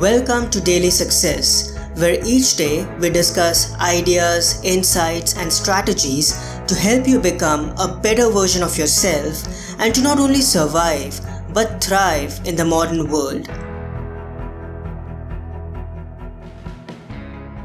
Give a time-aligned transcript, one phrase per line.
[0.00, 6.32] Welcome to Daily Success, where each day we discuss ideas, insights, and strategies
[6.66, 9.44] to help you become a better version of yourself
[9.78, 11.20] and to not only survive
[11.54, 13.46] but thrive in the modern world.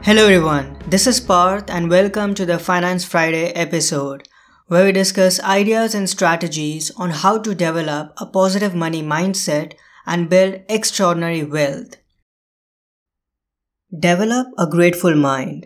[0.04, 0.78] Hello, everyone.
[0.88, 4.28] This is Parth, and welcome to the Finance Friday episode,
[4.68, 9.74] where we discuss ideas and strategies on how to develop a positive money mindset
[10.06, 11.96] and build extraordinary wealth.
[13.98, 15.66] Develop a grateful mind.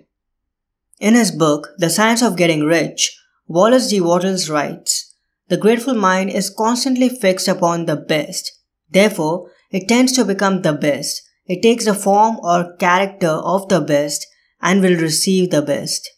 [1.02, 4.00] In his book, The Science of Getting Rich, Wallace D.
[4.00, 5.14] Wattles writes,
[5.50, 8.50] The grateful mind is constantly fixed upon the best.
[8.90, 11.22] Therefore, it tends to become the best.
[11.48, 14.26] It takes the form or character of the best
[14.62, 16.09] and will receive the best.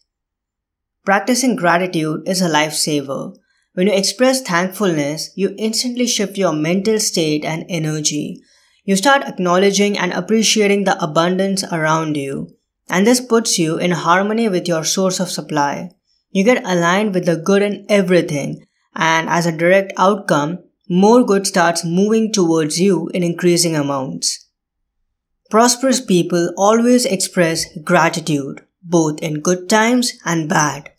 [1.06, 3.36] Practicing gratitude is a lifesaver.
[3.74, 8.44] When you express thankfulness, you instantly shift your mental state and energy.
[8.86, 12.56] You start acknowledging and appreciating the abundance around you,
[12.88, 15.90] and this puts you in harmony with your source of supply.
[16.30, 21.48] You get aligned with the good in everything, and as a direct outcome, more good
[21.48, 24.48] starts moving towards you in increasing amounts.
[25.50, 30.92] Prosperous people always express gratitude, both in good times and bad.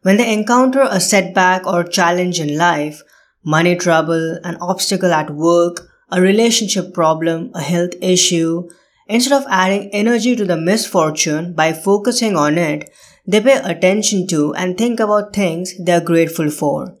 [0.00, 3.02] When they encounter a setback or challenge in life,
[3.44, 8.68] money trouble, an obstacle at work, a relationship problem, a health issue,
[9.08, 12.90] instead of adding energy to the misfortune by focusing on it,
[13.26, 16.96] they pay attention to and think about things they are grateful for.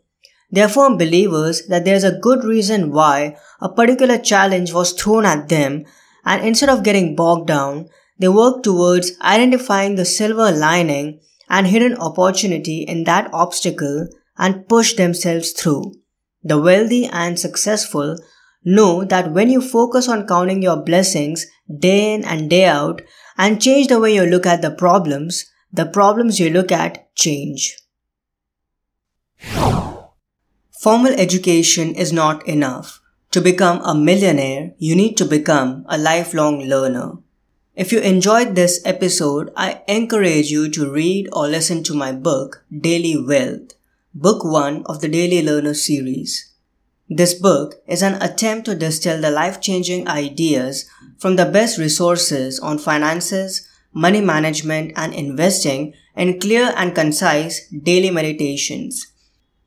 [0.50, 4.92] They are firm believers that there is a good reason why a particular challenge was
[4.92, 5.84] thrown at them,
[6.24, 11.96] and instead of getting bogged down, they work towards identifying the silver lining and hidden
[11.98, 15.94] opportunity in that obstacle and push themselves through.
[16.42, 18.18] The wealthy and successful
[18.68, 23.00] Know that when you focus on counting your blessings day in and day out
[23.38, 27.76] and change the way you look at the problems, the problems you look at change.
[30.80, 33.00] Formal education is not enough.
[33.30, 37.18] To become a millionaire, you need to become a lifelong learner.
[37.76, 42.64] If you enjoyed this episode, I encourage you to read or listen to my book,
[42.76, 43.74] Daily Wealth,
[44.12, 46.55] book one of the Daily Learner series.
[47.08, 52.58] This book is an attempt to distill the life changing ideas from the best resources
[52.58, 59.06] on finances, money management, and investing in clear and concise daily meditations.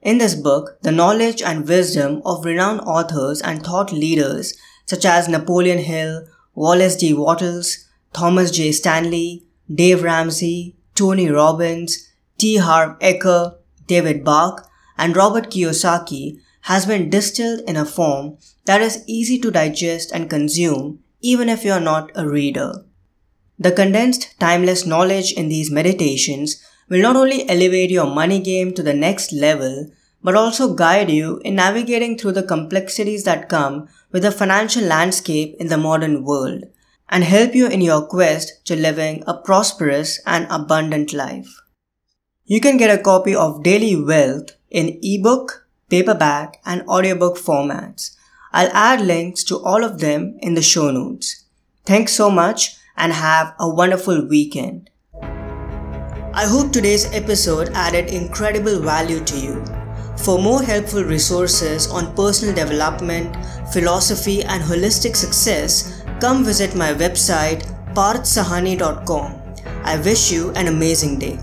[0.01, 4.53] In this book, the knowledge and wisdom of renowned authors and thought leaders
[4.85, 7.13] such as Napoleon Hill, Wallace D.
[7.13, 8.73] Wattles, Thomas J.
[8.73, 12.57] Stanley, Dave Ramsey, Tony Robbins, T.
[12.57, 13.55] Harv Eker,
[13.87, 19.51] David Bach, and Robert Kiyosaki has been distilled in a form that is easy to
[19.51, 22.85] digest and consume even if you are not a reader.
[23.57, 28.83] The condensed, timeless knowledge in these meditations will not only elevate your money game to
[28.83, 29.91] the next level,
[30.23, 35.55] but also guide you in navigating through the complexities that come with the financial landscape
[35.59, 36.63] in the modern world
[37.09, 41.49] and help you in your quest to living a prosperous and abundant life.
[42.45, 45.58] You can get a copy of Daily Wealth in ebook,
[45.89, 48.15] paperback, and audiobook formats.
[48.51, 51.45] I'll add links to all of them in the show notes.
[51.85, 54.89] Thanks so much and have a wonderful weekend.
[55.21, 59.65] I hope today's episode added incredible value to you.
[60.17, 63.35] For more helpful resources on personal development,
[63.71, 67.63] philosophy, and holistic success, come visit my website
[67.93, 69.41] parthsahani.com.
[69.83, 71.39] I wish you an amazing day.